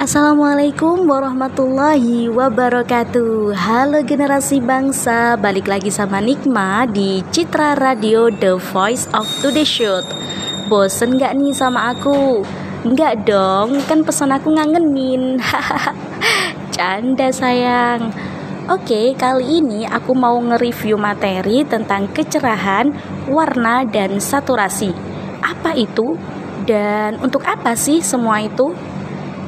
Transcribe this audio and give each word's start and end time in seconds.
Assalamualaikum 0.00 1.04
warahmatullahi 1.04 2.32
wabarakatuh 2.32 3.52
Halo 3.52 4.00
generasi 4.00 4.56
bangsa 4.56 5.36
Balik 5.36 5.68
lagi 5.68 5.92
sama 5.92 6.24
Nikma 6.24 6.88
di 6.88 7.20
Citra 7.28 7.76
Radio 7.76 8.32
The 8.32 8.56
Voice 8.56 9.04
of 9.12 9.28
Today 9.44 9.68
Shoot 9.68 10.08
Bosen 10.72 11.20
gak 11.20 11.36
nih 11.36 11.52
sama 11.52 11.92
aku? 11.92 12.40
Enggak 12.80 13.28
dong, 13.28 13.76
kan 13.84 14.00
pesan 14.00 14.32
aku 14.32 14.56
ngangenin 14.56 15.36
Canda 16.80 17.28
sayang 17.28 18.08
Oke, 18.72 19.12
kali 19.20 19.60
ini 19.60 19.84
aku 19.84 20.16
mau 20.16 20.40
nge-review 20.40 20.96
materi 20.96 21.60
tentang 21.68 22.08
kecerahan, 22.08 22.88
warna, 23.28 23.84
dan 23.84 24.16
saturasi 24.16 24.96
Apa 25.44 25.76
itu? 25.76 26.16
Dan 26.64 27.20
untuk 27.20 27.44
apa 27.44 27.76
sih 27.76 28.00
semua 28.00 28.40
itu? 28.40 28.72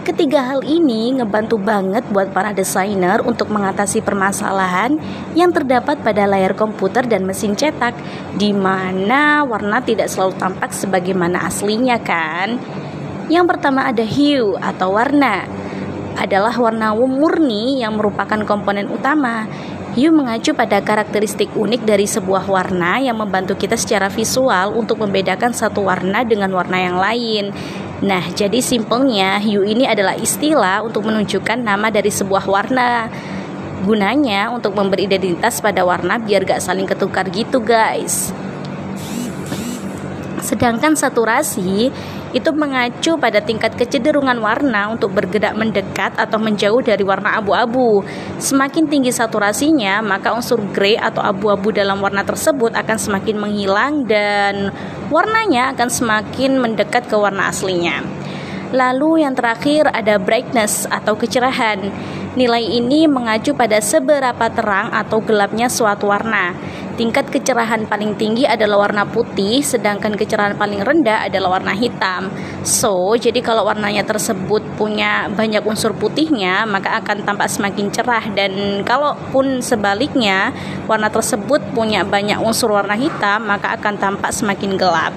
Ketiga 0.03 0.43
hal 0.43 0.67
ini 0.67 1.15
ngebantu 1.15 1.63
banget 1.63 2.03
buat 2.11 2.35
para 2.35 2.51
desainer 2.51 3.23
untuk 3.23 3.55
mengatasi 3.55 4.03
permasalahan 4.03 4.99
yang 5.39 5.55
terdapat 5.55 6.03
pada 6.03 6.27
layar 6.27 6.59
komputer 6.59 7.07
dan 7.07 7.23
mesin 7.23 7.55
cetak, 7.55 7.95
di 8.35 8.51
mana 8.51 9.47
warna 9.47 9.79
tidak 9.79 10.11
selalu 10.11 10.35
tampak 10.43 10.75
sebagaimana 10.75 11.47
aslinya 11.47 12.03
kan. 12.03 12.59
Yang 13.31 13.47
pertama 13.55 13.87
ada 13.87 14.03
hue 14.03 14.59
atau 14.59 14.91
warna. 14.91 15.47
Adalah 16.19 16.59
warna 16.59 16.99
murni 16.99 17.79
yang 17.79 17.95
merupakan 17.95 18.43
komponen 18.43 18.91
utama. 18.91 19.47
Hue 19.95 20.11
mengacu 20.11 20.51
pada 20.51 20.83
karakteristik 20.83 21.55
unik 21.55 21.87
dari 21.87 22.11
sebuah 22.11 22.49
warna 22.51 22.99
yang 22.99 23.23
membantu 23.23 23.55
kita 23.55 23.79
secara 23.79 24.11
visual 24.11 24.75
untuk 24.75 24.99
membedakan 24.99 25.55
satu 25.55 25.87
warna 25.87 26.27
dengan 26.27 26.51
warna 26.51 26.81
yang 26.81 26.97
lain. 26.99 27.55
Nah, 28.03 28.35
jadi 28.35 28.59
simpelnya 28.59 29.39
hue 29.39 29.63
ini 29.63 29.87
adalah 29.87 30.19
istilah 30.19 30.83
untuk 30.83 31.07
menunjukkan 31.07 31.63
nama 31.63 31.87
dari 31.87 32.11
sebuah 32.11 32.51
warna. 32.51 33.07
Gunanya 33.87 34.51
untuk 34.51 34.75
memberi 34.75 35.07
identitas 35.07 35.63
pada 35.63 35.87
warna 35.87 36.19
biar 36.19 36.43
gak 36.43 36.63
saling 36.63 36.87
ketukar 36.87 37.31
gitu 37.31 37.63
guys. 37.63 38.35
Sedangkan 40.43 40.99
saturasi 40.99 41.95
itu 42.33 42.49
mengacu 42.53 43.21
pada 43.21 43.45
tingkat 43.45 43.77
kecenderungan 43.77 44.41
warna 44.41 44.89
untuk 44.89 45.13
bergerak 45.13 45.53
mendekat 45.53 46.17
atau 46.17 46.41
menjauh 46.41 46.81
dari 46.81 47.05
warna 47.05 47.37
abu-abu. 47.37 48.01
Semakin 48.41 48.89
tinggi 48.89 49.13
saturasinya, 49.13 50.01
maka 50.01 50.33
unsur 50.33 50.61
grey 50.73 50.97
atau 50.97 51.21
abu-abu 51.21 51.73
dalam 51.73 52.01
warna 52.01 52.25
tersebut 52.25 52.73
akan 52.73 52.97
semakin 52.97 53.37
menghilang 53.37 54.09
dan 54.09 54.73
warnanya 55.13 55.77
akan 55.77 55.89
semakin 55.93 56.57
mendekat 56.57 57.05
ke 57.07 57.17
warna 57.17 57.53
aslinya. 57.53 58.01
Lalu 58.73 59.29
yang 59.29 59.37
terakhir 59.37 59.93
ada 59.93 60.17
brightness 60.17 60.89
atau 60.89 61.13
kecerahan. 61.13 61.93
Nilai 62.33 62.65
ini 62.65 63.05
mengacu 63.05 63.53
pada 63.53 63.77
seberapa 63.85 64.49
terang 64.49 64.89
atau 64.89 65.21
gelapnya 65.21 65.69
suatu 65.69 66.09
warna. 66.09 66.57
Tingkat 66.97 67.29
kecerahan 67.29 67.85
paling 67.85 68.17
tinggi 68.17 68.49
adalah 68.49 68.89
warna 68.89 69.05
putih, 69.05 69.61
sedangkan 69.61 70.17
kecerahan 70.17 70.57
paling 70.57 70.81
rendah 70.81 71.29
adalah 71.29 71.61
warna 71.61 71.77
hitam. 71.77 72.33
So, 72.65 73.17
jadi 73.21 73.45
kalau 73.45 73.69
warnanya 73.69 74.09
tersebut 74.09 74.65
punya 74.81 75.29
banyak 75.29 75.61
unsur 75.61 75.93
putihnya, 75.93 76.65
maka 76.65 77.01
akan 77.05 77.21
tampak 77.25 77.53
semakin 77.53 77.93
cerah 77.93 78.25
dan 78.33 78.81
kalaupun 78.81 79.61
sebaliknya, 79.61 80.57
warna 80.89 81.13
tersebut 81.13 81.61
punya 81.77 82.01
banyak 82.01 82.41
unsur 82.41 82.73
warna 82.73 82.97
hitam, 82.97 83.45
maka 83.45 83.77
akan 83.77 84.01
tampak 84.01 84.33
semakin 84.33 84.81
gelap. 84.81 85.13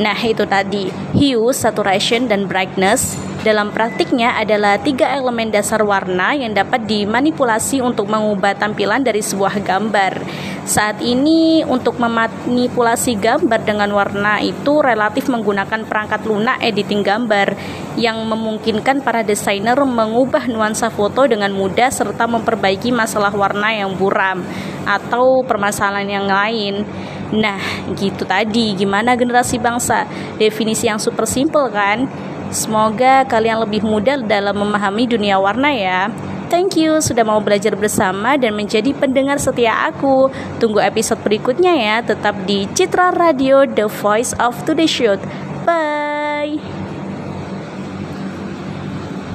Nah, 0.00 0.16
itu 0.24 0.48
tadi 0.48 0.88
hue, 1.12 1.52
saturation, 1.52 2.24
dan 2.24 2.48
brightness. 2.48 3.12
Dalam 3.42 3.74
praktiknya 3.74 4.38
adalah 4.38 4.78
tiga 4.78 5.10
elemen 5.18 5.50
dasar 5.50 5.82
warna 5.82 6.30
yang 6.30 6.54
dapat 6.54 6.86
dimanipulasi 6.86 7.82
untuk 7.82 8.06
mengubah 8.06 8.54
tampilan 8.54 9.02
dari 9.02 9.18
sebuah 9.18 9.58
gambar. 9.66 10.22
Saat 10.62 11.02
ini 11.02 11.66
untuk 11.66 11.98
memanipulasi 11.98 13.18
gambar 13.18 13.66
dengan 13.66 13.90
warna 13.90 14.38
itu 14.38 14.78
relatif 14.78 15.26
menggunakan 15.26 15.82
perangkat 15.90 16.22
lunak 16.22 16.62
editing 16.62 17.02
gambar 17.02 17.58
yang 17.98 18.22
memungkinkan 18.30 19.02
para 19.02 19.26
desainer 19.26 19.74
mengubah 19.74 20.46
nuansa 20.46 20.86
foto 20.94 21.26
dengan 21.26 21.50
mudah 21.50 21.90
serta 21.90 22.30
memperbaiki 22.30 22.94
masalah 22.94 23.34
warna 23.34 23.74
yang 23.74 23.98
buram 23.98 24.46
atau 24.86 25.42
permasalahan 25.42 26.22
yang 26.22 26.26
lain. 26.30 26.86
Nah, 27.32 27.58
gitu 27.96 28.28
tadi. 28.28 28.76
Gimana 28.76 29.16
generasi 29.16 29.56
bangsa? 29.56 30.04
Definisi 30.36 30.86
yang 30.86 31.00
super 31.00 31.24
simple 31.24 31.72
kan? 31.72 32.04
Semoga 32.52 33.24
kalian 33.24 33.64
lebih 33.64 33.80
mudah 33.80 34.20
dalam 34.20 34.60
memahami 34.60 35.08
dunia 35.08 35.40
warna 35.40 35.72
ya. 35.72 36.12
Thank 36.52 36.76
you 36.76 37.00
sudah 37.00 37.24
mau 37.24 37.40
belajar 37.40 37.72
bersama 37.72 38.36
dan 38.36 38.52
menjadi 38.52 38.92
pendengar 38.92 39.40
setia 39.40 39.88
aku. 39.88 40.28
Tunggu 40.60 40.84
episode 40.84 41.24
berikutnya 41.24 41.72
ya, 41.72 41.96
tetap 42.04 42.36
di 42.44 42.68
Citra 42.76 43.16
Radio 43.16 43.64
The 43.64 43.88
Voice 43.88 44.36
of 44.36 44.52
Today 44.68 44.84
Shoot. 44.84 45.16
Bye. 45.64 46.60